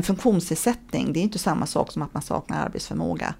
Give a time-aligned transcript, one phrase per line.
[0.00, 3.34] en funktionsnedsättning, det är inte samma sak som att man saknar arbetsförmåga.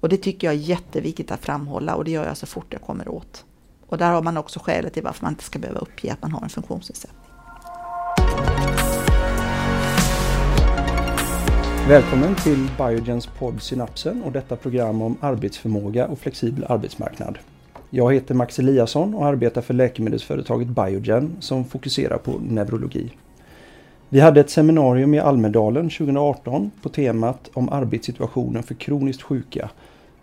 [0.00, 2.82] Och det tycker jag är jätteviktigt att framhålla och det gör jag så fort jag
[2.82, 3.44] kommer åt.
[3.86, 6.32] Och där har man också skälet till varför man inte ska behöva uppge att man
[6.32, 7.30] har en funktionsnedsättning.
[11.88, 17.38] Välkommen till Biogens podd Synapsen och detta program om arbetsförmåga och flexibel arbetsmarknad.
[17.90, 23.12] Jag heter Max Eliasson och arbetar för läkemedelsföretaget Biogen som fokuserar på neurologi.
[24.12, 29.70] Vi hade ett seminarium i Almedalen 2018 på temat om arbetssituationen för kroniskt sjuka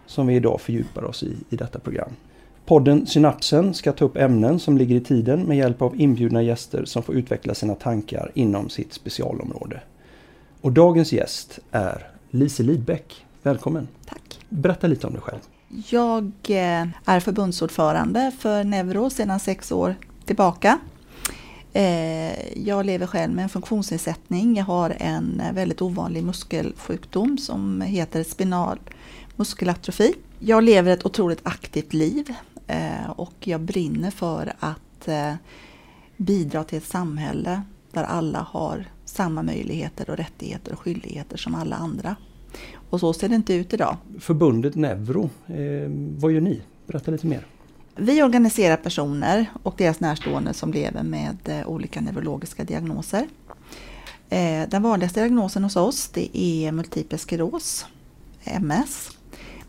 [0.05, 2.09] som vi idag fördjupar oss i i detta program.
[2.65, 6.85] Podden Synapsen ska ta upp ämnen som ligger i tiden med hjälp av inbjudna gäster
[6.85, 9.81] som får utveckla sina tankar inom sitt specialområde.
[10.61, 13.25] Och dagens gäst är Lise Lidbeck.
[13.43, 13.87] Välkommen!
[14.05, 14.39] Tack!
[14.49, 15.41] Berätta lite om dig själv.
[15.89, 19.95] Jag eh, är förbundsordförande för Neuro sedan sex år
[20.25, 20.79] tillbaka.
[21.77, 24.55] Eh, jag lever själv med en funktionsnedsättning.
[24.55, 28.79] Jag har en eh, väldigt ovanlig muskelsjukdom som heter spinal
[29.35, 30.13] muskelatrofi.
[30.39, 32.33] Jag lever ett otroligt aktivt liv
[32.67, 35.09] eh, och jag brinner för att
[36.17, 41.75] bidra till ett samhälle där alla har samma möjligheter och rättigheter och skyldigheter som alla
[41.75, 42.15] andra.
[42.89, 43.97] Och så ser det inte ut idag.
[44.19, 45.29] Förbundet Neuro,
[46.17, 46.61] vad gör ni?
[46.87, 47.45] Berätta lite mer.
[47.99, 53.27] Vi organiserar personer och deras närstående som lever med eh, olika neurologiska diagnoser.
[54.29, 57.85] Eh, den vanligaste diagnosen hos oss det är multipel skleros,
[58.43, 59.09] MS.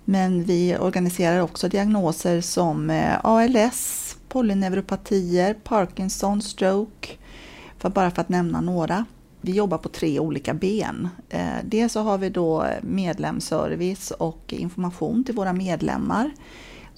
[0.05, 7.09] Men vi organiserar också diagnoser som eh, ALS, polyneuropatier, Parkinson, stroke,
[7.79, 9.05] för bara för att nämna några
[9.41, 11.09] vi jobbar på tre olika ben.
[11.63, 16.31] Dels så har vi då medlemsservice och information till våra medlemmar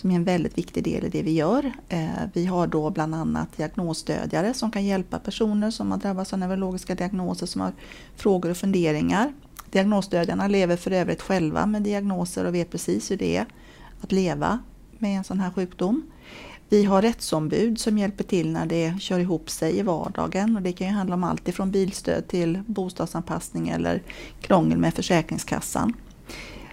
[0.01, 1.73] som är en väldigt viktig del i det vi gör.
[1.89, 6.39] Eh, vi har då bland annat diagnosstödjare som kan hjälpa personer som har drabbats av
[6.39, 7.73] neurologiska diagnoser som har
[8.17, 9.33] frågor och funderingar.
[9.71, 13.47] Diagnosstödjarna lever för övrigt själva med diagnoser och vet precis hur det är
[14.01, 14.59] att leva
[14.99, 16.03] med en sån här sjukdom.
[16.69, 20.73] Vi har rättsombud som hjälper till när det kör ihop sig i vardagen och det
[20.73, 24.03] kan ju handla om allt ifrån bilstöd till bostadsanpassning eller
[24.41, 25.95] krångel med Försäkringskassan.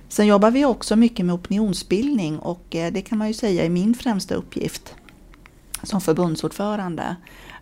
[0.10, 3.70] Sen jobbar vi också mycket med opinionsbildning och eh, det kan man ju säga är
[3.70, 4.96] min främsta uppgift
[5.84, 7.16] som förbundsordförande.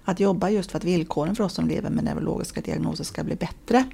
[0.04, 3.36] Att jobba just för att villkoren för oss som lever med neurologiska diagnoser ska bli
[3.36, 3.86] bättre.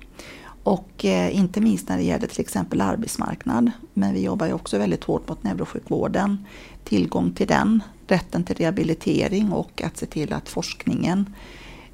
[0.63, 3.71] Och eh, inte minst när det gäller till exempel arbetsmarknad.
[3.93, 6.45] Men vi jobbar ju också väldigt hårt mot neurosjukvården.
[6.83, 11.35] Tillgång till den, rätten till rehabilitering och att se till att forskningen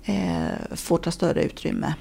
[0.04, 1.94] eh, får ta större utrymme.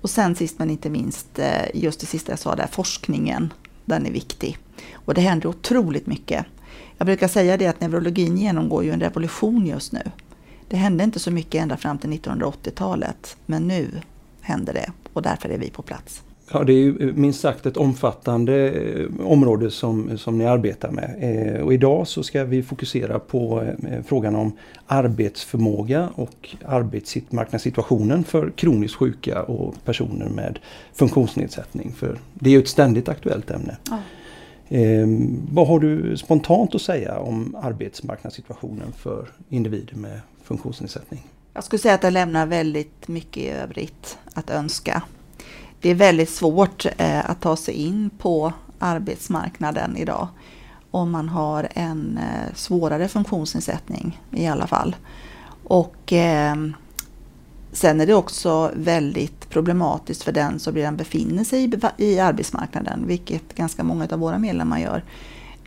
[0.00, 1.38] Och sen sist men inte minst,
[1.74, 3.52] just det sista jag sa där, forskningen.
[3.88, 4.58] Den är viktig.
[4.92, 6.46] Och det händer otroligt mycket.
[6.98, 10.02] Jag brukar säga det att neurologin genomgår ju en revolution just nu.
[10.68, 13.90] Det hände inte så mycket ända fram till 1980-talet, men nu
[14.40, 16.22] händer det och därför är vi på plats.
[16.52, 21.16] Ja, det är ju minst sagt ett omfattande eh, område som, som ni arbetar med.
[21.20, 24.52] Eh, och idag så ska vi fokusera på eh, frågan om
[24.86, 30.58] arbetsförmåga och arbetsmarknadssituationen för kroniskt sjuka och personer med
[30.94, 31.92] funktionsnedsättning.
[31.92, 33.76] För det är ju ett ständigt aktuellt ämne.
[33.90, 33.98] Ja.
[34.76, 35.06] Eh,
[35.52, 41.26] vad har du spontant att säga om arbetsmarknadssituationen för individer med funktionsnedsättning?
[41.54, 45.02] Jag skulle säga att det lämnar väldigt mycket i övrigt att önska.
[45.80, 50.28] Det är väldigt svårt eh, att ta sig in på arbetsmarknaden idag
[50.90, 54.96] om man har en eh, svårare funktionsnedsättning i alla fall.
[55.64, 56.56] Och eh,
[57.72, 63.06] sen är det också väldigt problematiskt för den som redan befinner sig i, i arbetsmarknaden,
[63.06, 65.04] vilket ganska många av våra medlemmar gör,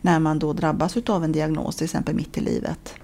[0.00, 2.94] när man då drabbas av en diagnos, till exempel mitt i livet.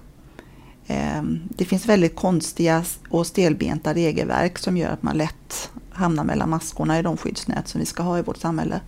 [0.87, 6.49] Ehm, det finns väldigt konstiga och stelbenta regelverk som gör att man lätt hamnar mellan
[6.49, 8.81] maskorna i de skyddsnät som vi ska ha i vårt samhälle.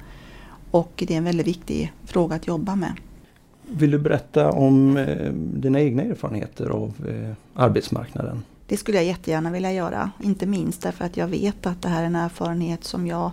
[0.71, 2.93] Och det är en väldigt viktig fråga att jobba med.
[3.67, 8.43] Vill du berätta om eh, dina egna erfarenheter av eh, arbetsmarknaden?
[8.67, 10.11] Det skulle jag jättegärna vilja göra.
[10.23, 13.31] Inte minst därför att jag vet att det här är en erfarenhet som jag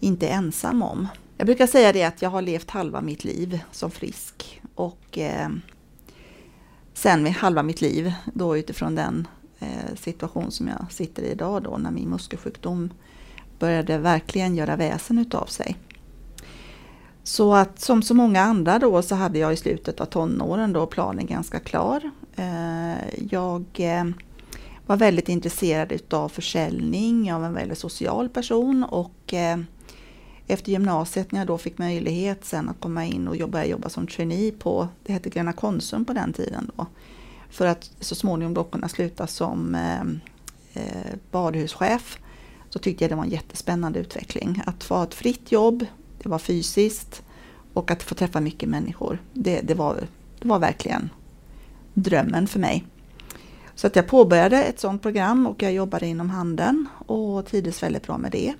[0.00, 1.08] inte är ensam om.
[1.36, 5.48] Jag brukar säga det att jag har levt halva mitt liv som frisk och eh,
[6.94, 11.76] sen halva mitt liv då utifrån den Eh, situation som jag sitter i idag då
[11.76, 12.90] när min muskelsjukdom
[13.58, 15.76] började verkligen göra väsen utav sig.
[17.22, 20.86] Så att som så många andra då så hade jag i slutet av tonåren då
[20.86, 22.10] planen ganska klar.
[22.36, 24.04] Eh, jag eh,
[24.86, 29.34] var väldigt intresserad utav försäljning, jag var en väldigt social person och
[30.46, 34.06] efter gymnasiet när jag då fick möjlighet sen att komma in och börja jobba som
[34.06, 36.86] trainee på, det hette Gröna Konsum på den tiden då.
[37.56, 40.00] För att så småningom då kunna sluta som eh,
[40.82, 42.18] eh badhuschef.
[42.70, 44.62] Så så tyckte jag det var en jättespännande utveckling.
[44.66, 45.86] Att få ha ett fritt jobb,
[46.22, 47.22] det var fysiskt
[47.72, 49.22] och att få träffa mycket människor.
[49.32, 49.96] Det, det, var,
[50.38, 51.10] det var verkligen
[51.94, 52.84] drömmen för mig.
[53.74, 58.06] Så att jag påbörjade ett sådant program och jag jobbade inom handeln och trivdes väldigt
[58.06, 58.54] bra med det.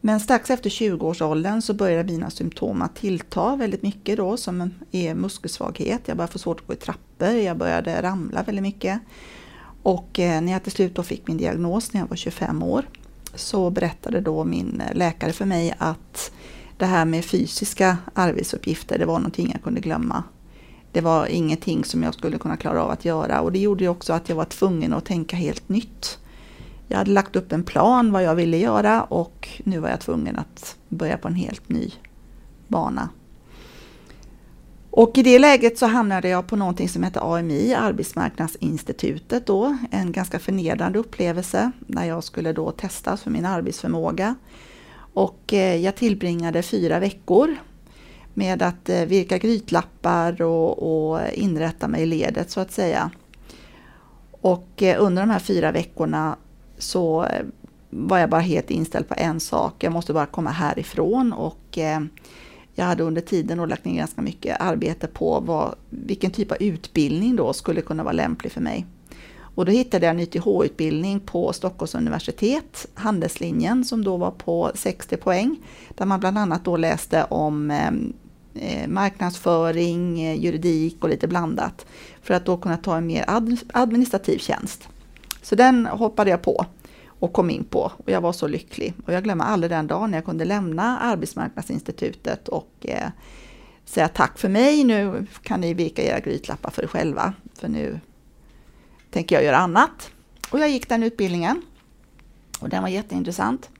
[0.00, 5.14] Men strax efter 20-årsåldern så började mina symptom att tillta väldigt mycket då som är
[5.14, 6.00] muskelsvaghet.
[6.04, 9.00] Jag började få svårt att gå i trappor, jag började ramla väldigt mycket.
[9.82, 12.84] Och eh, när jag till slut då fick min diagnos när jag var 25 år
[13.34, 16.32] så berättade då min eh, läkare för mig att
[16.76, 20.22] det här med fysiska arbetsuppgifter, det var någonting jag kunde glömma.
[20.92, 23.90] Det var ingenting som jag skulle kunna klara av att göra och det gjorde ju
[23.90, 26.18] också att jag var tvungen att tänka helt nytt.
[26.88, 30.36] Jag hade lagt upp en plan vad jag ville göra och nu var jag tvungen
[30.36, 31.92] att börja på en helt ny
[32.68, 33.08] bana.
[34.94, 39.76] Och i det läget så hamnade jag på någonting som heter AMI, Arbetsmarknadsinstitutet då.
[39.90, 44.34] En ganska förnedrande upplevelse när jag skulle då testas för min arbetsförmåga.
[45.14, 47.56] Och eh, jag tillbringade fyra veckor
[48.34, 53.10] med att eh, virka grytlappar och, och inrätta mig i ledet så att säga.
[54.30, 56.36] Och eh, under de här fyra veckorna
[56.78, 57.26] så
[57.90, 59.84] var jag bara helt inställd på en sak.
[59.84, 61.78] Jag måste bara komma härifrån och
[62.74, 66.56] jag hade under tiden då lagt ner ganska mycket arbete på vad, vilken typ av
[66.60, 68.86] utbildning då skulle kunna vara lämplig för mig.
[69.54, 75.16] Och då hittade jag en YTH-utbildning på Stockholms universitet, handelslinjen som då var på 60
[75.16, 75.56] poäng,
[75.88, 77.90] där man bland annat då läste om eh,
[78.54, 81.86] eh marknadsföring, eh, juridik och lite blandat,
[82.22, 83.24] för att då kunna ta en mer
[83.72, 84.88] administrativ tjänst.
[85.42, 86.66] Så den hoppade jag på
[87.22, 88.94] och kom in på och jag var så lycklig.
[89.06, 93.08] Och jag glömmer aldrig den dagen när jag kunde lämna Arbetsmarknadsinstitutet och eh,
[93.84, 98.00] säga tack för mig, nu kan ni vika era grytlappar för er själva, för nu
[99.10, 100.10] tänker jag göra annat.
[100.50, 101.62] Och jag gick den utbildningen
[102.60, 103.70] och den var jätteintressant.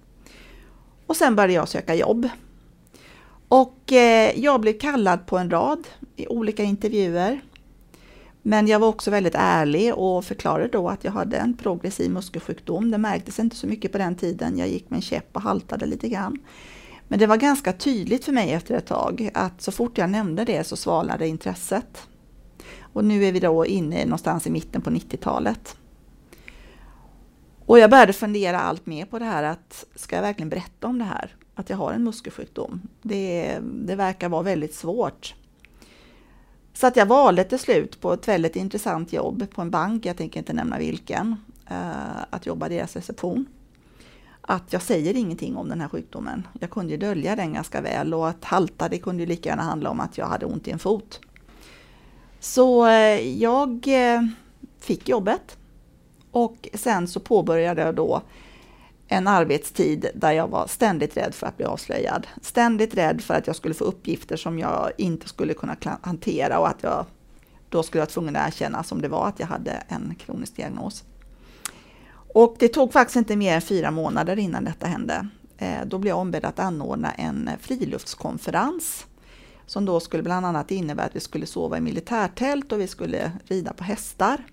[1.06, 2.28] Och sen började jag söka jobb.
[3.48, 7.40] Och eh, jag blev kallad på en rad i olika intervjuer.
[8.42, 12.90] Men jag var också väldigt ärlig och förklarade då att jag hade en progressiv muskelsjukdom.
[12.90, 14.58] Det märktes inte så mycket på den tiden.
[14.58, 16.38] Jag gick med en käpp och haltade lite grann.
[17.08, 20.44] Men det var ganska tydligt för mig efter ett tag att så fort jag nämnde
[20.44, 22.08] det så svalnade intresset.
[22.80, 25.76] Och nu är vi då inne någonstans i mitten på 90-talet.
[27.66, 30.98] Och jag började fundera allt mer på det här att ska jag verkligen berätta om
[30.98, 31.36] det här?
[31.54, 32.82] Att jag har en muskelsjukdom?
[33.02, 35.34] Det, det verkar vara väldigt svårt.
[36.72, 40.16] Så att jag valde till slut på ett väldigt intressant jobb på en bank, jag
[40.16, 41.36] tänker inte nämna vilken,
[41.70, 43.46] eh, att jobba i deras reception.
[44.40, 46.46] Att jag säger ingenting om den här sjukdomen.
[46.60, 49.62] Jag kunde ju dölja den ganska väl och att halta det kunde ju lika gärna
[49.62, 51.20] handla om att jag hade ont i en fot.
[52.40, 54.22] Så eh, jag eh,
[54.78, 55.56] fick jobbet
[56.30, 58.22] och sen så påbörjade jag då
[59.12, 62.26] en arbetstid där jag var ständigt rädd för att bli avslöjad.
[62.42, 66.68] Ständigt rädd för att jag skulle få uppgifter som jag inte skulle kunna hantera och
[66.68, 67.06] att jag
[67.68, 71.04] då skulle vara tvungen att erkänna som det var att jag hade en kronisk diagnos.
[72.34, 75.28] Och det tog faktiskt inte mer än fyra månader innan detta hände.
[75.58, 79.06] Eh, då blev jag ombedd att anordna en friluftskonferens
[79.66, 83.32] som då skulle bland annat innebära att vi skulle sova i militärtält och vi skulle
[83.44, 84.44] rida på hästar.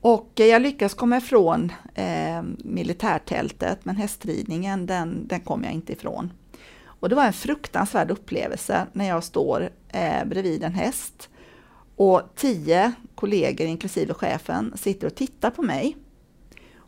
[0.00, 6.32] Och jag lyckades komma ifrån eh, militärtältet men hästridningen den, den kom jag inte ifrån.
[6.84, 11.28] Och det var en fruktansvärd upplevelse när jag står eh, bredvid en häst
[11.96, 15.96] och tio kollegor inklusive chefen sitter och tittar på mig.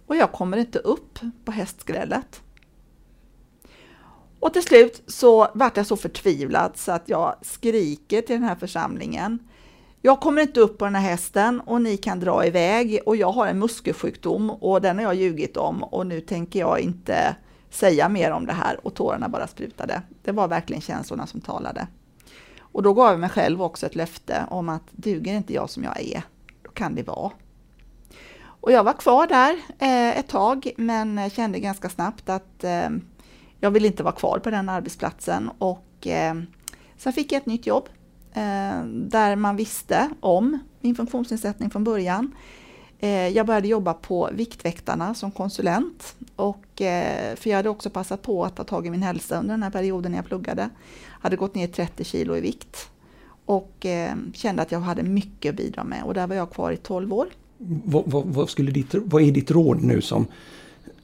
[0.06, 2.42] Och jag kommer inte upp på hästskrället.
[4.40, 8.56] Och till slut så vart jag så förtvivlad så att jag skriker till den här
[8.56, 9.38] församlingen
[10.04, 13.32] jag kommer inte upp på den här hästen och ni kan dra iväg och jag
[13.32, 17.36] har en muskelsjukdom och den har jag ljugit om och nu tänker jag inte
[17.70, 20.02] säga mer om det här och tårarna bara sprutade.
[20.22, 21.86] Det var verkligen känslorna som talade.
[22.58, 25.84] Och då gav jag mig själv också ett löfte om att duger inte jag som
[25.84, 26.22] jag är,
[26.62, 27.30] då kan det vara.
[28.44, 32.88] Och jag var kvar där eh, ett tag men kände ganska snabbt att eh,
[33.60, 36.34] jag vill inte vara kvar på den arbetsplatsen och eh,
[36.96, 37.88] sen fick jag ett nytt jobb
[38.34, 42.34] Eh, där man visste om min funktionsnedsättning från början.
[42.98, 48.22] Eh, jag började jobba på Viktväktarna som konsulent och eh, för jag hade också passat
[48.22, 50.70] på att ta tag i min hälsa under den här perioden när jag pluggade.
[51.08, 52.88] Hade gått ner 30 kilo i vikt
[53.46, 53.86] och
[54.34, 57.12] kände att jag hade mycket att bidra med och där var jag kvar i 12
[57.12, 57.28] år.
[57.84, 60.26] Vad, vad, vad skulle ditt, vad är ditt råd nu som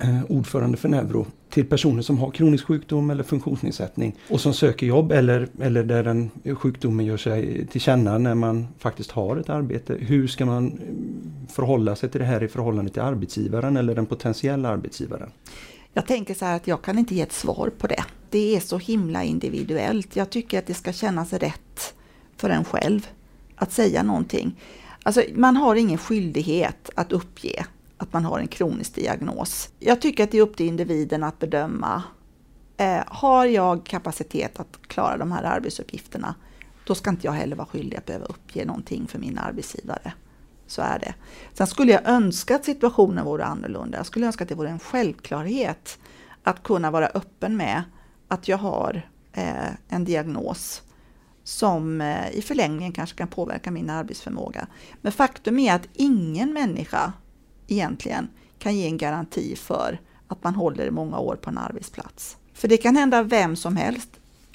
[0.00, 4.86] Eh, ordförande för Neuro till personer som har kronisk sjukdom eller funktionsnedsättning och som söker
[4.86, 9.48] jobb eller, eller där den sjukdomen gör sig till känna när man faktiskt har ett
[9.48, 9.96] arbete.
[10.00, 14.06] Hur ska man eh, förhålla sig till det här i förhållande till arbetsgivaren eller den
[14.06, 15.30] potentiella arbetsgivaren?
[15.92, 18.04] Jag tänker så här att jag kan inte ge ett svar på det.
[18.30, 20.16] Det är så himla individuellt.
[20.16, 21.94] Jag tycker att det ska kännas rätt
[22.36, 23.06] för en själv
[23.56, 24.60] att säga någonting.
[25.02, 27.66] Alltså, man har ingen skyldighet att uppge
[27.98, 29.68] att man har en kronisk diagnos.
[29.78, 32.02] Jag tycker att det är upp till individen att bedöma.
[32.76, 36.34] Eh, har jag kapacitet att klara de här arbetsuppgifterna,
[36.84, 40.12] då ska inte jag heller vara skyldig att behöva uppge någonting för min arbetsgivare.
[40.66, 41.14] Så är det.
[41.52, 43.98] Sen skulle jag önska att situationen vore annorlunda.
[43.98, 45.98] Jag skulle önska att det vore en självklarhet
[46.42, 47.82] att kunna vara öppen med
[48.28, 50.82] att jag har eh, en diagnos
[51.44, 54.66] som eh, i förlängningen kanske kan påverka min arbetsförmåga.
[55.00, 57.12] Men faktum är att ingen människa
[57.68, 62.36] egentligen kan ge en garanti för att man håller i många år på en arbetsplats.
[62.52, 64.10] För det kan hända vem som helst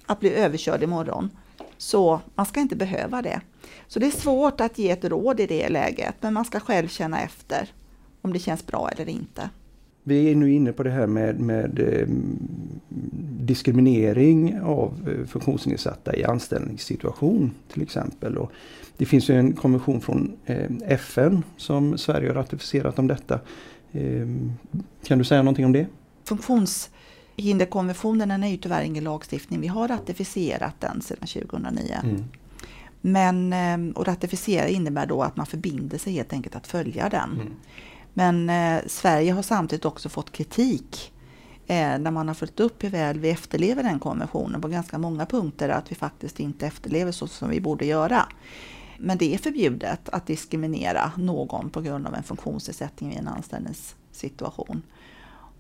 [0.06, 1.30] att bli överkörd imorgon.
[1.78, 3.42] Så man ska inte behöva det.
[3.88, 6.88] Så det är svårt att ge ett råd i det läget, men man ska själv
[6.88, 7.70] känna efter
[8.22, 9.50] om det känns bra eller inte.
[10.04, 12.08] Vi är nu inne på det här med, med eh,
[13.40, 18.38] diskriminering av eh, funktionsnedsatta i anställningssituation till exempel.
[18.38, 18.52] Och
[18.98, 23.40] det finns ju en konvention från eh, FN som Sverige har ratificerat om detta.
[23.92, 24.28] Eh,
[25.06, 25.88] kan du säga någonting om det?
[26.24, 29.62] Funktionshinderkonventionen är ju tyvärr ingen lagstiftning.
[29.62, 31.98] Vi har ratificerat den sedan 2009.
[32.04, 32.24] Mm.
[33.02, 37.32] Men, eh, och ratificera innebär då att man förbinder sig helt enkelt att följa den.
[37.32, 37.54] Mm.
[38.14, 41.14] Men eh, Sverige har samtidigt också fått kritik
[41.68, 45.26] eh, när man har följt upp hur väl vi efterlever den konventionen på ganska många
[45.26, 48.26] punkter, att vi faktiskt inte efterlever så som vi borde göra.
[49.00, 54.82] Men det är förbjudet att diskriminera någon på grund av en funktionsnedsättning i en anställningssituation.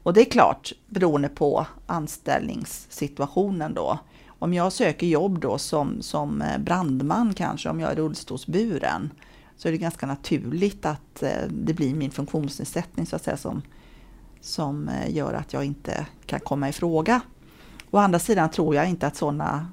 [0.04, 4.00] Och det är klart, beroende på anställningssituationen då.
[4.28, 9.12] Om jag söker jobb då som, som eh, brandman kanske, om jag är rullstolsburen,
[9.58, 13.62] så är det ganska naturligt att eh, det blir min funktionsnedsättning så att säga som,
[14.42, 17.22] som eh, gör att jag inte kan komma i fråga.
[17.92, 19.68] Å andra sidan tror jag inte att sådana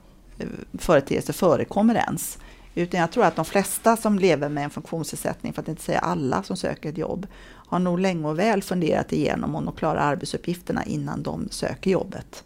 [0.78, 2.38] företeelser förekommer ens.
[2.74, 5.98] Utan jag tror att de flesta som lever med en funktionsnedsättning, för att inte säga
[5.98, 10.00] alla som söker ett jobb, har nog länge och väl funderat igenom om de klarar
[10.00, 12.44] arbetsuppgifterna innan de söker jobbet.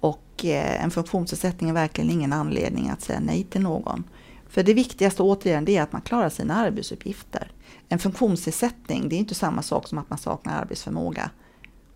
[0.00, 4.04] Och eh, en funktionsnedsättning är verkligen ingen anledning att säga nej till någon.
[4.48, 7.50] För det viktigaste återigen det är att man klarar sina arbetsuppgifter.
[7.88, 11.30] En funktionsnedsättning det är inte samma sak som att man saknar arbetsförmåga.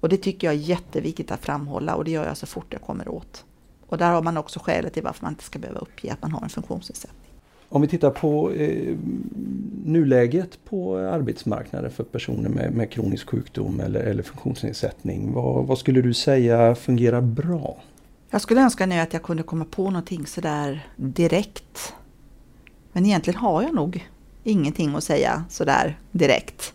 [0.01, 2.83] Och det tycker jag är jätteviktigt att framhålla och det gör jag så fort jag
[2.83, 3.45] kommer åt.
[3.87, 6.33] Och där har man också skälet till varför man inte ska behöva uppge att man
[6.33, 7.30] har en funktionsnedsättning.
[7.73, 8.97] Om vi tittar på eh,
[9.85, 15.33] nuläget på arbetsmarknaden för personer med, med kronisk sjukdom eller, eller funktionsnedsättning.
[15.33, 17.77] Vad, vad, skulle du säga fungerar bra?
[18.31, 21.95] Jag skulle önska nu att jag kunde komma på någonting sådär direkt
[22.93, 24.09] men egentligen har jag nog
[24.45, 26.75] ingenting att säga sådär direkt.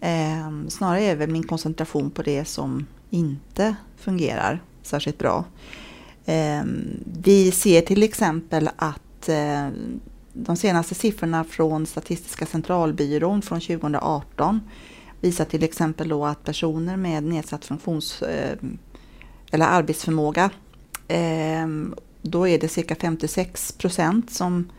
[0.00, 5.44] Eh, snarare är väl min koncentration på det som inte fungerar särskilt bra.
[6.24, 6.62] Eh,
[7.22, 9.68] vi ser till exempel att eh,
[10.44, 14.60] de senaste siffrorna från Statistiska centralbyrån från 2018
[15.20, 18.58] visar till exempel då att personer med nedsatt funktions eh,
[19.50, 20.50] eller arbetsförmåga,
[21.08, 24.70] ehm, då är det cirka 56 procent som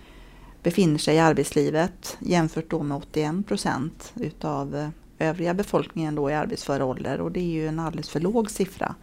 [0.64, 4.90] befinner sig i arbetslivet jämfört då med 81 procent utav eh,
[5.20, 8.96] övriga befolkningen då i arbetsför ålder och det är ju en alldeles för låg siffra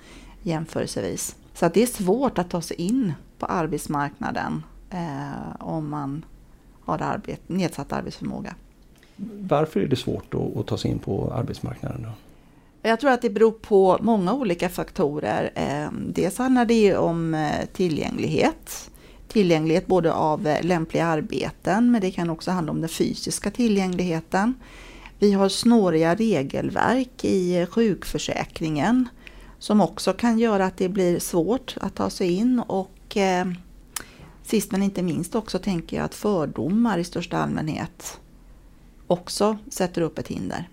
[0.42, 1.36] jämförelsevis.
[1.54, 6.24] Så att det är svårt att ta sig in på arbetsmarknaden eh, om man
[6.88, 8.54] har arbet, nedsatt arbetsförmåga.
[9.40, 12.02] Varför är det svårt att, ta sig in på arbetsmarknaden?
[12.02, 12.10] Då?
[12.88, 15.50] Jag tror att det beror på många olika faktorer.
[15.54, 18.90] Eh, dels handlar det om eh, tillgänglighet
[19.28, 24.54] tillgänglighet både av eh, lämpliga arbeten, men det kan också handla om den fysiska tillgängligheten.
[25.18, 29.08] Vi har snåriga regelverk i sjukförsäkringen
[29.58, 33.16] som också kan göra att det blir svårt att ta sig in och
[34.48, 38.20] sist men inte minst också tänker jag att fördomar i största allmänhet
[39.06, 40.68] också sätter upp ett hinder.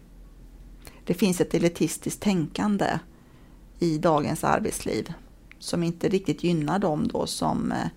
[1.03, 2.99] Det finns ett elitistiskt tänkande
[3.79, 5.13] i dagens arbetsliv
[5.59, 7.87] som inte riktigt gynnar dem då som eh,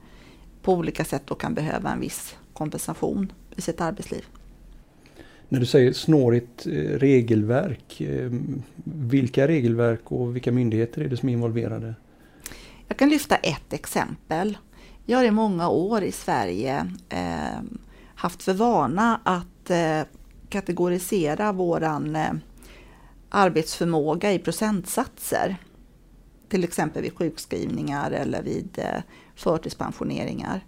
[0.62, 4.24] på olika sätt då kan behöva en viss kompensation i sitt arbetsliv.
[5.48, 8.32] När du säger snårigt eh, regelverk, eh,
[8.84, 11.94] vilka regelverk och vilka myndigheter är det som är involverade?
[12.88, 14.58] Jag kan lyfta ett exempel.
[15.10, 17.60] Jag har i många år i Sverige eh,
[18.14, 20.00] haft för vana att eh,
[20.48, 22.32] kategorisera våran eh,
[23.28, 25.56] arbetsförmåga i procentsatser.
[26.48, 29.02] Till exempel vid sjukskrivningar eller vid eh,
[29.34, 30.64] förtidspensioneringar.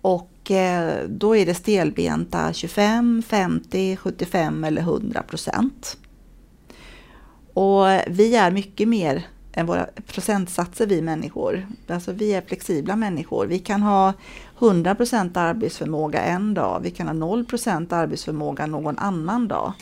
[0.00, 5.96] Och eh, då är det stelbenta 25, 50, 75 eller 100 procent.
[7.54, 11.66] Och eh, vi är mycket mer än våra procentsatser vi människor.
[11.88, 13.46] Alltså vi är flexibla människor.
[13.46, 14.12] Vi kan ha
[14.58, 16.80] 100 procent arbetsförmåga en dag.
[16.82, 19.72] Vi kan ha 0 procent arbetsförmåga någon annan dag.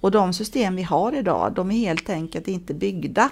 [0.00, 3.30] Och de system vi har idag, de är helt enkelt inte byggda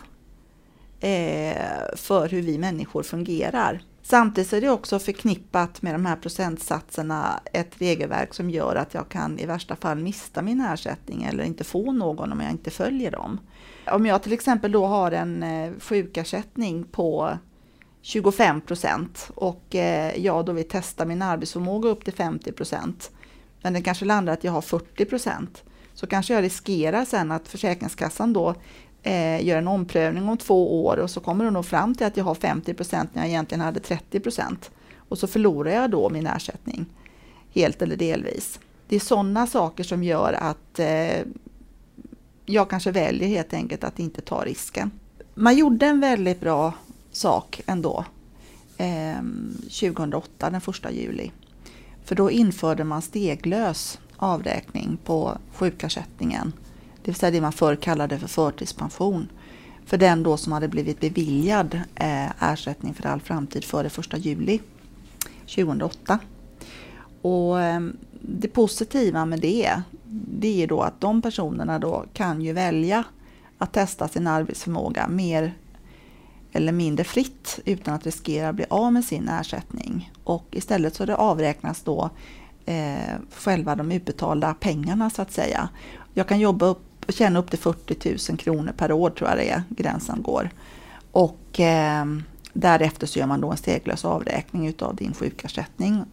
[1.00, 3.82] eh, för hur vi människor fungerar.
[4.02, 9.08] Samtidigt är det också förknippat med de här procentsatserna ett regelverk som gör att jag
[9.08, 13.10] kan i värsta fall mista min ersättning eller inte få någon om jag inte följer
[13.10, 13.38] dem.
[13.86, 17.38] Om jag till exempel då har en eh, sjukersättning på
[18.02, 23.10] 25 procent och eh, jag då vill testa min arbetsförmåga upp till 50 procent
[23.62, 27.48] men det kanske landar att jag har 40 procent så kanske jag riskerar sen att
[27.48, 28.54] Försäkringskassan då
[29.02, 32.16] eh, gör en omprövning om två år och så kommer de nog fram till att
[32.16, 34.70] jag har 50 procent när jag egentligen hade 30 procent.
[34.96, 36.86] Och så förlorar jag då min ersättning
[37.54, 38.60] helt eller delvis.
[38.88, 41.26] Det är sådana saker som gör att eh,
[42.52, 44.90] jag kanske väljer helt enkelt att inte ta risken.
[45.34, 46.74] Man gjorde en väldigt bra
[47.12, 48.04] sak ändå
[48.76, 49.22] eh,
[49.62, 51.30] 2008, den första juli.
[52.04, 56.52] För då införde man steglös avräkning på sjukersättningen
[57.02, 59.28] det vill säga det man förr kallade för förtidspension,
[59.86, 64.60] för den då som hade blivit beviljad eh, ersättning för all framtid före 1 juli
[65.54, 66.18] 2008.
[67.22, 67.80] Och eh,
[68.20, 73.04] det positiva med det, det är då att de personerna då kan ju välja
[73.58, 75.54] att testa sin arbetsförmåga mer
[76.52, 80.12] eller mindre fritt utan att riskera att bli av med sin ersättning.
[80.24, 82.10] Och istället så det avräknas då
[82.66, 85.68] eh, själva de utbetalda pengarna så att säga.
[86.14, 89.50] Jag kan jobba upp tjäna upp till 40 000 kronor per år tror jag det
[89.50, 90.50] är, gränsen går.
[91.12, 92.04] Och eh,
[92.52, 96.04] därefter så gör man då en steglös avräkning utav din sjukersättning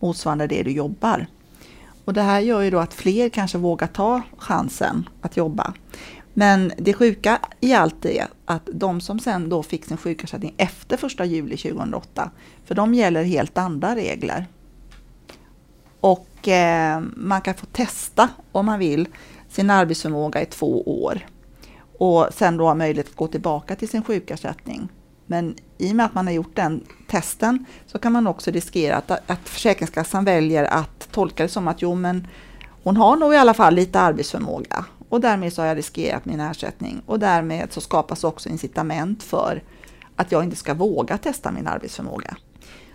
[0.00, 1.26] motsvarande det du jobbar.
[2.04, 5.74] Och det här gör ju då att fler kanske vågar ta chansen att jobba.
[6.34, 11.22] Men det sjuka i allt är att de som sen då fick sin sjukersättning efter
[11.22, 12.30] 1 juli 2008,
[12.64, 14.46] för de gäller helt andra regler.
[16.00, 19.08] Och eh, man kan få testa om man vill
[19.48, 21.26] sin arbetsförmåga i två år
[21.98, 24.88] och sen då ha möjlighet att gå tillbaka till sin sjukersättning.
[25.32, 28.96] Men i och med att man har gjort den testen så kan man också riskera
[28.96, 32.26] att, att Försäkringskassan väljer att tolka det som att jo men
[32.82, 36.40] hon har nog i alla fall lite arbetsförmåga och därmed så har jag riskerat min
[36.40, 39.62] ersättning och därmed så skapas också incitament för
[40.16, 42.36] att jag inte ska våga testa min arbetsförmåga.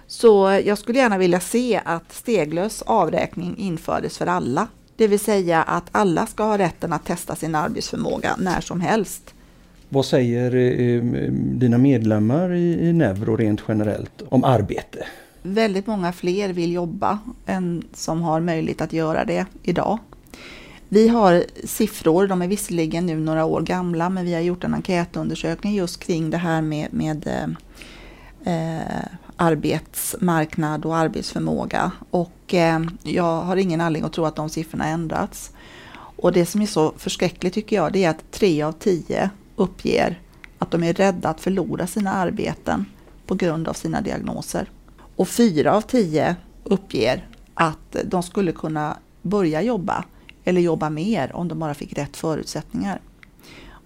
[0.08, 5.63] Så jag skulle gärna vilja se att steglös avräkning infördes för alla det vill säga
[5.63, 9.34] att alla ska ha rätten att testa sin arbetsförmåga när som helst.
[9.89, 15.06] Vad säger eh, eh, dina medlemmar i, Neuro rent generellt om arbete?
[15.41, 20.00] Väldigt många fler vill jobba än som har möjlighet att göra det idag.
[20.89, 24.73] Vi har siffror, de är visserligen nu några år gamla, men vi har gjort en
[24.73, 29.04] enkätundersökning just kring det här med, med eh, eh
[29.39, 31.91] arbetsmarknad och arbetsförmåga.
[32.10, 35.52] Och eh, jag har ingen anledning att tro att de siffrorna ändrats.
[35.95, 40.22] Och det som är så förskräckligt tycker jag, det är att tre av tio uppger
[40.58, 42.86] att de är rädda att förlora sina arbeten
[43.26, 44.70] på grund av sina diagnoser.
[45.15, 50.06] Och fyra av tio uppger att de skulle kunna börja jobba
[50.43, 53.02] eller jobba mer om de bara fick rätt förutsättningar.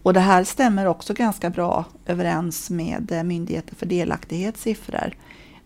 [0.04, 5.14] Och det här stämmer också ganska bra överens med Myndigheten för delaktighets siffror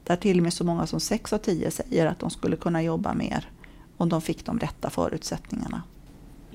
[0.04, 2.84] där till och med så många som 6 av 10 säger att de skulle kunna
[2.84, 3.50] jobba mer
[3.98, 5.82] om de fick de rätta förutsättningarna.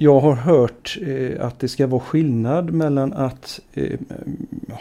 [0.03, 3.99] Jag har hört eh, att det ska vara skillnad mellan att eh,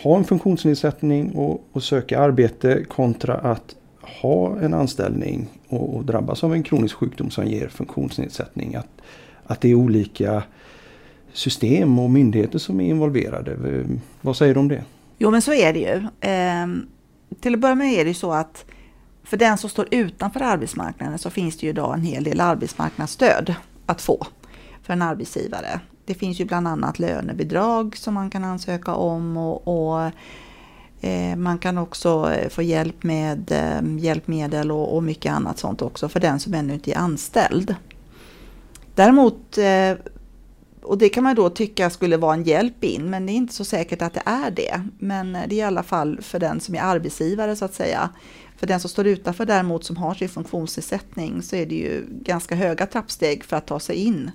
[0.04, 3.76] ha en funktionsnedsättning och, och, söka arbete kontra att
[4.22, 8.76] ha en anställning och, och, drabbas av en kronisk sjukdom som ger funktionsnedsättning.
[8.76, 8.88] Att,
[9.46, 10.44] att det är olika
[11.34, 13.52] system och myndigheter som är involverade.
[13.52, 13.86] Eh,
[14.22, 14.84] vad säger du om det?
[15.18, 16.08] Jo men så är det ju.
[16.22, 16.88] Ehm,
[17.40, 18.66] till att börja med är det så att
[19.24, 23.56] för den som står utanför arbetsmarknaden så finns det ju idag en hel del arbetsmarknadsstöd
[23.86, 24.28] att få
[24.89, 25.80] för en arbetsgivare.
[26.06, 30.12] Det finns ju bland annat lönebidrag som man kan ansöka om och, och
[31.02, 35.82] eh, man kan också eh, få hjälp med eh, hjälpmedel och, och, mycket annat sånt
[35.82, 37.75] också för den som ännu inte är anställd.
[38.95, 39.93] Däremot eh,
[40.82, 43.54] och det kan man då tycka skulle vara en hjälp in, men det är inte
[43.54, 44.82] så säkert att det är det.
[44.99, 48.10] Men eh, det är i alla fall för den som är arbetsgivare så att säga.
[48.58, 52.56] För den som står utanför däremot som har sin funktionsnedsättning så är det ju ganska
[52.56, 54.32] höga trappsteg för att ta sig in.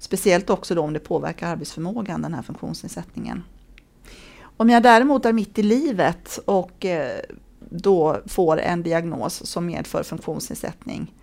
[0.00, 3.42] Speciellt också då om det påverkar arbetsförmågan, den här funktionsnedsättningen.
[4.42, 7.20] Om jag däremot är mitt i livet och eh,
[7.70, 11.14] då får en diagnos som medför funktionsnedsättning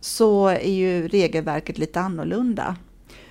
[0.00, 2.76] så är ju regelverket lite annorlunda.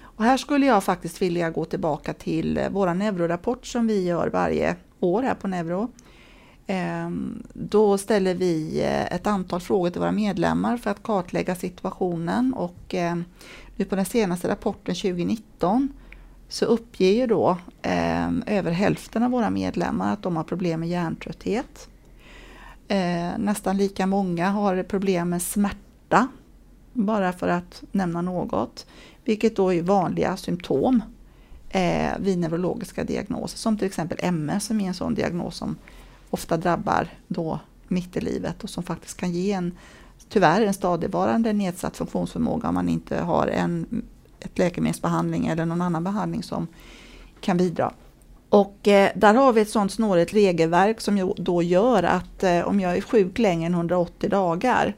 [0.01, 4.75] Och här skulle jag faktiskt vilja gå tillbaka till vår neurorapport som vi gör varje
[4.99, 5.91] år här på Neuro.
[6.67, 12.53] Ehm, då ställer vi eh, ett antal frågor till våra medlemmar för att kartlägga situationen
[12.53, 13.25] och ehm,
[13.75, 15.89] nu på den senaste rapporten 2019
[16.47, 20.89] så uppger ju då ehm, över hälften av våra medlemmar att de har problem med
[20.89, 21.87] hjärntrötthet.
[23.37, 26.27] Nästan lika många har problem med smärta,
[26.93, 28.85] bara för att nämna något,
[29.25, 31.01] vilket då är vanliga symptom
[31.69, 35.75] eh, vid neurologiska diagnoser, som till exempel MS som är en sån diagnos som
[36.33, 39.77] ofta drabbar då mitt i livet och som faktiskt kan ge en,
[40.29, 44.03] tyvärr en stadigvarande nedsatt funktionsförmåga om man inte har en
[44.39, 46.67] ett läkemedelsbehandling eller någon annan behandling som
[47.41, 47.93] kan bidra.
[48.49, 52.79] Och eh, där har vi ett sådant snårigt regelverk som då gör att eh, om
[52.79, 54.95] jag är sjuk längre än 180 dagar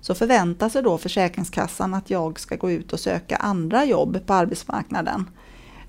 [0.00, 4.34] så förväntar sig då Försäkringskassan att jag ska gå ut och söka andra jobb på
[4.34, 5.30] arbetsmarknaden.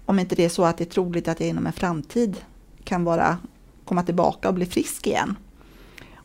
[0.06, 2.38] Om inte det är så att det är troligt att jag inom en framtid
[2.84, 3.38] kan vara,
[3.86, 5.36] komma tillbaka och bli frisk igen.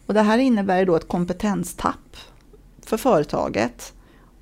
[0.06, 2.16] Och det här innebär då ett kompetenstapp
[2.82, 3.92] för företaget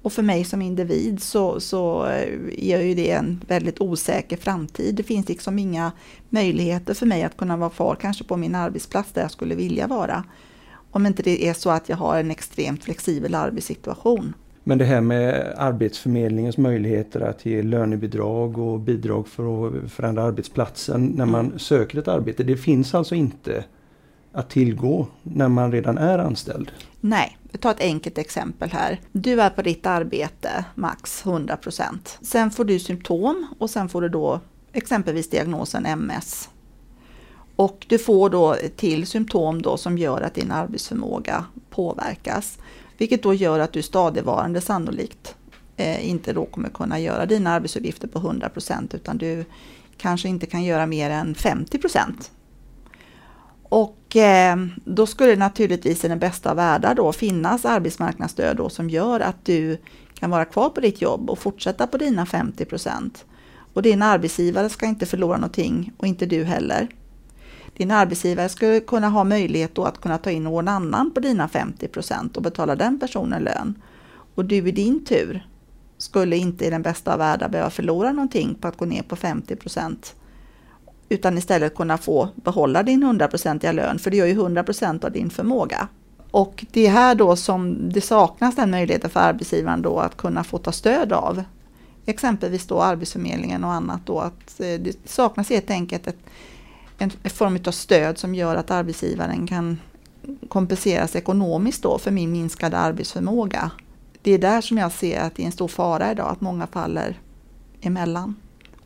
[0.03, 4.95] och för mig som individ så, så eh, ger ju det en väldigt osäker framtid.
[4.95, 5.93] Det finns liksom inga
[6.29, 9.87] möjligheter för mig att kunna vara kvar kanske på min arbetsplats där jag skulle vilja
[9.87, 10.25] vara.
[10.91, 14.35] Om inte det är så att jag har en extremt flexibel arbetssituation.
[14.69, 21.07] Men det här med Arbetsförmedlingens möjligheter att ge lönebidrag och bidrag för att förändra arbetsplatsen
[21.07, 21.59] när man mm.
[21.59, 22.43] söker ett arbete.
[22.43, 23.65] Det finns alltså inte
[24.33, 26.71] att tillgå när man redan är anställd?
[27.01, 29.01] Nej, vi tar ett enkelt exempel här.
[29.13, 34.09] Du är på ditt arbete max 100% Sen får du symptom och sen får du
[34.09, 34.41] då
[34.73, 36.49] exempelvis diagnosen MS.
[37.57, 42.59] Och du får då till symptom då som gör att din arbetsförmåga påverkas.
[42.99, 45.37] Vilket då gör att du stadigvarande sannolikt
[45.77, 49.45] eh, inte då kommer kunna göra dina arbetsuppgifter på 100 procent utan du
[49.97, 52.31] kanske inte kan göra mer än 50 procent.
[53.63, 58.69] och eh, då skulle det naturligtvis i den bästa av världar då finnas arbetsmarknadsstöd då
[58.69, 59.79] som gör att du
[60.15, 63.25] kan vara kvar på ditt jobb och fortsätta på dina 50 procent.
[63.75, 66.89] Och din arbetsgivare ska inte förlora någonting och inte du heller.
[67.79, 71.49] Din arbetsgivare skulle kunna ha möjlighet då att kunna ta in någon annan på dina
[71.49, 73.75] 50 procent och betala den personen lön.
[74.35, 75.47] Och du i din tur
[75.99, 79.17] skulle inte i den bästa av världar behöva förlora någonting på att gå ner på
[79.17, 80.15] 50 procent
[81.09, 85.13] utan istället kunna få behålla din 100% lön, för det gör ju 100 procent av
[85.13, 85.89] din förmåga.
[86.31, 90.45] Och det är här då som det saknas den möjligheten för arbetsgivaren då att kunna
[90.45, 91.43] få ta stöd av.
[92.07, 96.19] Exempelvis då Arbetsförmedlingen och annat då att eh, det saknas helt enkelt ett,
[96.99, 99.79] en form av stöd som gör att arbetsgivaren kan
[100.49, 103.71] kompenseras ekonomiskt då för min minskade arbetsförmåga.
[104.23, 106.67] Det är där som jag ser att det är en stor fara idag, att många
[106.67, 107.19] faller
[107.81, 108.35] emellan.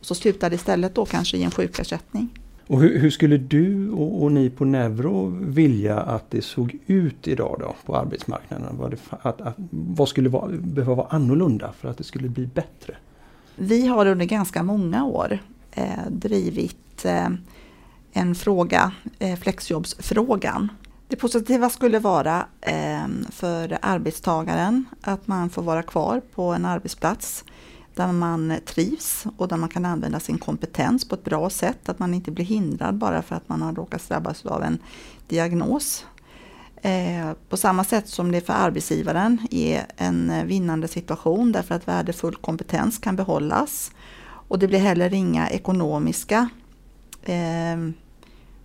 [0.01, 2.29] Så slutar det istället då kanske i en sjukersättning.
[2.67, 7.27] Och hur, hur skulle du och, och, ni på Neuro vilja att det såg ut
[7.27, 8.77] idag då på arbetsmarknaden?
[8.77, 12.47] Vad, det, att, att, vad skulle vara, behöva vara annorlunda för att det skulle bli
[12.47, 12.95] bättre?
[13.55, 15.39] Vi har under ganska många år
[15.71, 17.29] eh, drivit eh,
[18.13, 20.71] en fråga, eh, flexjobbsfrågan.
[21.07, 27.43] Det positiva skulle vara eh, för arbetstagaren att man får vara kvar på en arbetsplats
[27.95, 31.89] där man trivs och där man kan använda sin kompetens på ett bra sätt.
[31.89, 34.79] Att man inte blir hindrad bara för att man har råkat drabbas av en
[35.27, 36.05] diagnos.
[36.81, 42.35] Eh, på samma sätt som det för arbetsgivaren är en vinnande situation därför att värdefull
[42.35, 43.91] kompetens kan behållas.
[44.47, 46.49] Och det blir heller inga ekonomiska
[47.23, 47.93] eh,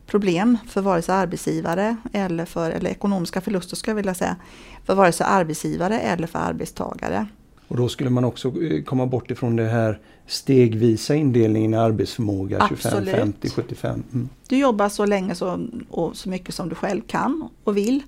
[0.07, 4.37] problem för vare sig arbetsgivare eller för, eller ekonomiska förluster ska jag vilja säga,
[4.85, 7.27] för vare sig arbetsgivare eller för arbetstagare.
[7.68, 12.62] Och då skulle man också eh, komma bort ifrån det här stegvisa indelningen i arbetsförmåga
[12.62, 13.09] Absolut.
[13.09, 14.03] 25, 50, 75.
[14.12, 14.29] Mm.
[14.49, 18.03] Du jobbar så länge så, och så mycket som du själv kan och vill.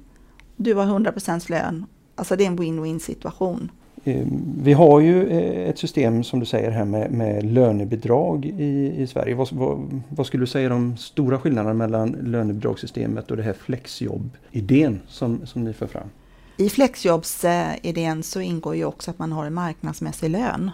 [0.57, 1.87] Du har 100% lön.
[2.15, 3.71] Alltså det är en win-win situation.
[4.05, 4.27] Eh,
[4.63, 9.07] vi har ju eh, ett system som du säger här med, med lönebidrag i, i
[9.07, 9.35] Sverige.
[9.35, 13.53] Vad, vad, vad, skulle du säga är de stora skillnaderna mellan lönebidragssystemet och det här
[13.53, 16.11] flexjobb-idén som, som ni för fram?
[16.57, 20.71] I flexjobbsidén så ingår ju också att man har en marknadsmässig lön.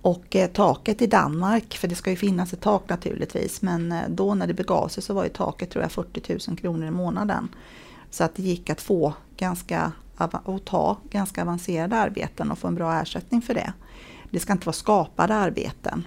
[0.00, 4.34] Och eh, taket i Danmark, för det ska ju finnas ett tak naturligtvis, men då
[4.34, 7.48] när det begav sig så var ju taket tror jag 40 000 kronor i månaden.
[8.10, 9.92] Så att det gick att få ganska
[10.26, 13.72] och ta ganska avancerade arbeten och få en bra ersättning för det.
[14.30, 16.06] Det ska inte vara skapade arbeten.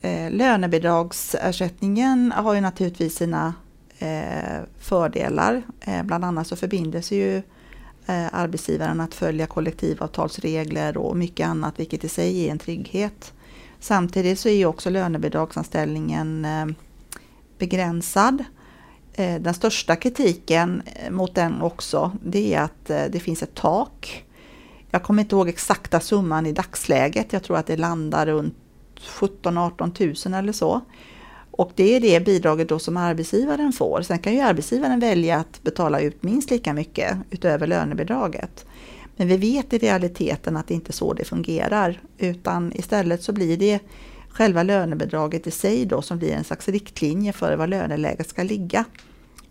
[0.00, 3.54] Eh, lönebidragsersättningen har ju naturligtvis sina
[3.98, 5.62] eh, fördelar.
[5.80, 7.36] Eh, bland annat så förbinder sig ju
[8.06, 13.32] eh, arbetsgivaren att följa kollektivavtalsregler och mycket annat, vilket i sig ger en trygghet.
[13.80, 16.66] Samtidigt så är ju också lönebidragsanställningen eh,
[17.58, 18.44] begränsad.
[19.14, 23.54] Eh, den största kritiken eh, mot den också, det är att eh, det finns ett
[23.54, 24.24] tak.
[24.90, 27.32] Jag kommer inte ihåg exakta summan i dagsläget.
[27.32, 28.56] Jag tror att det landar runt
[29.00, 30.80] 17-18 000 eller så.
[31.50, 34.02] Och det är det bidraget då som arbetsgivaren får.
[34.02, 38.66] Sen kan ju arbetsgivaren välja att betala ut minst lika mycket utöver lönebidraget.
[39.16, 43.32] Men vi vet i realiteten att det inte är så det fungerar, utan istället så
[43.32, 43.80] blir det
[44.32, 48.84] själva lönebidraget i sig då som blir en slags riktlinje för var löneläget ska ligga.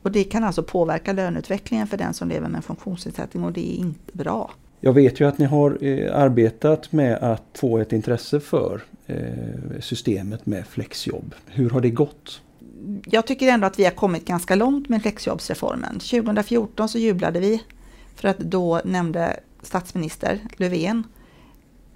[0.02, 3.74] Och det kan alltså påverka löneutvecklingen för den som lever med en funktionsnedsättning och det
[3.74, 4.52] är inte bra.
[4.80, 9.80] Jag vet ju att ni har eh, arbetat med att få ett intresse för eh,
[9.80, 11.36] systemet med flexjobb.
[11.46, 12.42] Hur har det gått?
[13.06, 15.94] Jag tycker ändå att vi har kommit ganska långt med flexjobbsreformen.
[15.94, 17.64] 2014 så jublade vi
[18.16, 21.04] för att då nämnde statsminister Löfven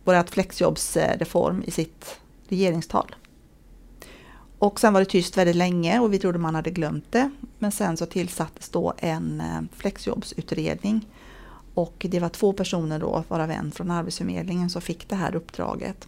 [0.03, 3.15] vårt flexjobbsreform i sitt regeringstal.
[4.59, 7.31] Och sen var det tyst väldigt länge och vi trodde man hade glömt det.
[7.59, 11.07] Men sen så tillsattes då en eh, flexjobbsutredning
[11.73, 16.07] och det var två personer då, varav en från Arbetsförmedlingen, som fick det här uppdraget.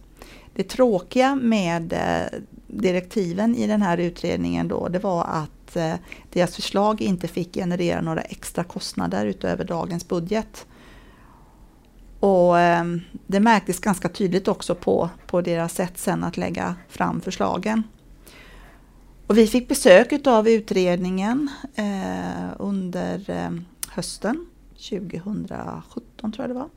[0.54, 5.94] Det tråkiga med eh, direktiven i den här utredningen då, det var att eh,
[6.32, 10.66] deras förslag inte fick generera några extra kostnader utöver dagens budget.
[12.20, 17.20] Och ehm, det märktes ganska tydligt också på, på deras sätt sen att lägga fram
[17.20, 17.82] förslagen.
[19.26, 23.50] Och vi fick besök av utredningen eh, under eh,
[23.88, 24.46] hösten
[24.90, 26.68] 2017 tror jag det var.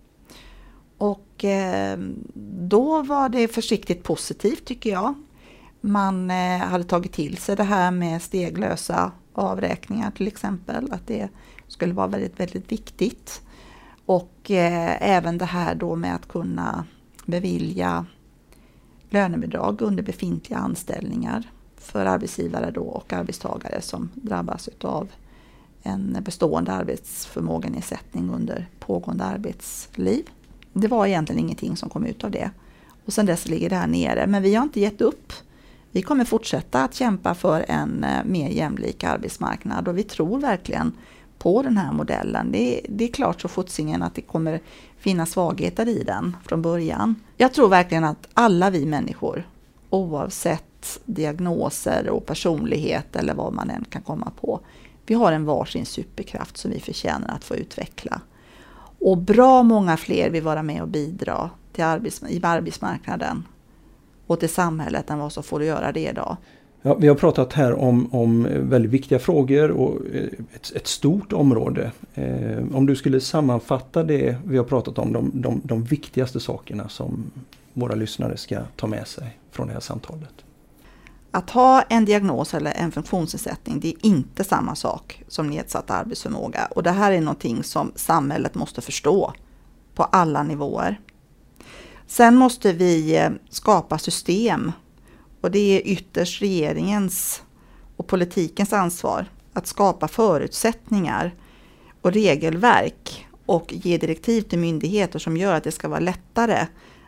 [0.98, 2.00] Och eh,
[2.68, 5.14] då var det försiktigt positivt tycker jag.
[5.82, 11.30] Man eh, hade tagit till sig det här med steglösa avräkningar till exempel, att det
[11.68, 13.42] skulle vara väldigt, väldigt viktigt.
[14.06, 16.86] Och eh, även det här då med att kunna
[17.26, 18.06] bevilja
[19.10, 21.44] lönebidrag under befintliga anställningar
[21.78, 25.10] för arbetsgivare då och arbetstagare som drabbas av
[25.84, 30.30] en bestående arbetsförmågenedsättning under pågående arbetsliv.
[30.74, 32.52] Det var egentligen ingenting som kom ut av det.
[33.06, 35.34] Och sen dess ligger det här nere, men vi har inte gett upp.
[35.92, 40.94] Vi kommer fortsätta att kämpa för en eh, mer jämlik arbetsmarknad och vi tror verkligen
[41.42, 42.52] på den här modellen.
[42.52, 44.62] Det, det är klart så fotsingen att det kommer
[44.98, 47.16] finnas svagheter i den från början.
[47.38, 49.48] Jag tror verkligen att alla vi människor,
[49.90, 54.60] oavsett diagnoser och personlighet eller vad man än kan komma på,
[55.06, 58.22] vi har en varsin superkraft som vi förtjänar att få utveckla.
[59.00, 63.44] Och bra många fler vill vara med och bidra till arbets i arbetsmarknaden
[64.28, 66.38] och till samhället än vad som får göra det idag.
[66.84, 70.24] Ja, vi har pratat här om, om väldigt viktiga frågor och eh,
[70.56, 71.91] ett, ett stort område.
[72.13, 76.89] Eh, om du skulle sammanfatta det vi har pratat om, de, de, de viktigaste sakerna
[76.89, 77.32] som
[77.74, 80.34] våra lyssnare ska ta med sig från det här samtalet.
[81.32, 86.67] Att ha en diagnos eller en funktionsnedsättning, det är inte samma sak som nedsatt arbetsförmåga.
[86.76, 89.34] Och det här är någonting som samhället måste förstå
[89.96, 91.00] på alla nivåer.
[92.08, 94.72] Sen måste vi eh, skapa system
[95.42, 97.44] och det är ytterst regeringens
[97.98, 101.36] och politikens ansvar att skapa förutsättningar
[102.02, 106.68] och regelverk och ge direktiv till myndigheter som gör att det ska vara lättare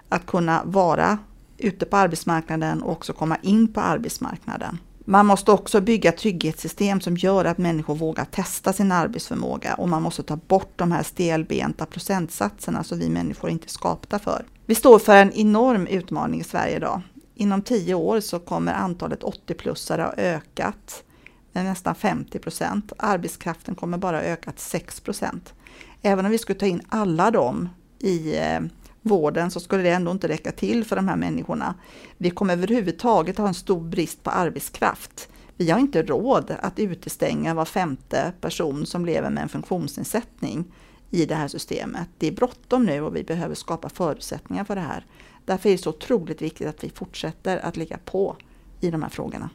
[0.09, 1.17] att kunna vara
[1.57, 4.77] ute på arbetsmarknaden och också komma in på arbetsmarknaden.
[5.05, 10.01] Man måste också bygga trygghetssystem som gör att människor vågar testa sin arbetsförmåga och man
[10.01, 14.45] måste ta bort de här stelbenta procentsatserna som vi människor inte är skapta för.
[14.65, 17.01] Vi står för en enorm utmaning i Sverige idag.
[17.35, 21.03] Inom tio år så kommer antalet 80-plussare ha ökat
[21.51, 22.93] med nästan 50 procent.
[22.97, 25.53] Arbetskraften kommer bara ha ökat 6 procent.
[26.01, 27.69] Även om vi skulle ta in alla dem
[27.99, 28.59] i eh,
[29.01, 31.75] vården så skulle det ändå inte räcka till för de här människorna.
[32.17, 35.29] Vi kommer överhuvudtaget ha en stor brist på arbetskraft.
[35.57, 40.73] Vi har inte råd att utestänga var femte person som lever med en funktionsnedsättning
[41.11, 42.09] i det här systemet.
[42.17, 45.05] Det är bråttom nu och vi behöver skapa förutsättningar för det här.
[45.45, 48.35] Därför är det så otroligt viktigt att vi fortsätter att ligga på
[48.79, 49.49] i de här frågorna.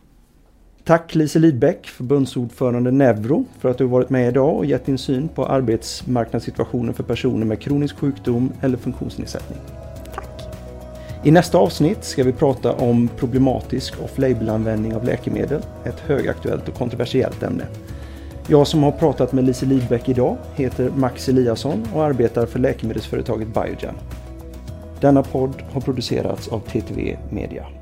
[0.84, 5.28] Tack Lise Lidbeck, förbundsordförande Neuro, för att du varit med idag och gett din syn
[5.28, 9.58] på arbetsmarknadssituationen för personer med kronisk sjukdom eller funktionsnedsättning.
[10.14, 10.42] Tack!
[11.24, 17.42] I nästa avsnitt ska vi prata om problematisk off-label-användning av läkemedel, ett högaktuellt och kontroversiellt
[17.42, 17.64] ämne.
[18.46, 23.48] Jag som har pratat med Lise Lidbeck idag heter Max Eliasson och arbetar för läkemedelsföretaget
[23.48, 23.94] Biogen.
[25.00, 27.77] Denna podd har producerats av TTV Media.